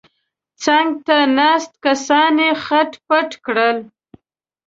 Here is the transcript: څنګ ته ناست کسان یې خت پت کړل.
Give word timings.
څنګ 0.63 0.89
ته 1.05 1.17
ناست 1.37 1.71
کسان 1.85 2.35
یې 2.43 2.51
خت 2.63 2.91
پت 3.07 3.29
کړل. 3.45 3.77